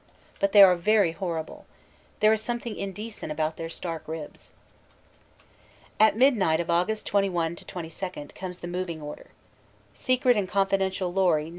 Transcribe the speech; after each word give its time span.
But 0.39 0.51
they 0.51 0.63
are 0.63 0.75
very 0.75 1.11
horrible. 1.11 1.67
There 2.21 2.33
is 2.33 2.41
something 2.41 2.75
inde 2.75 3.11
cent 3.13 3.31
about 3.31 3.55
their 3.57 3.69
stark 3.69 4.07
ribs. 4.07 4.51
* 5.29 5.99
At 5.99 6.17
midnight 6.17 6.59
of 6.59 6.69
Aug. 6.69 7.03
21 7.05 7.55
22 7.57 8.09
comes 8.33 8.57
the 8.57 8.67
moving 8.67 8.99
order. 8.99 9.27
"Secret 9.93 10.35
and 10.37 10.49
Confidential 10.49 11.13
Lorry 11.13 11.45
No. 11.45 11.49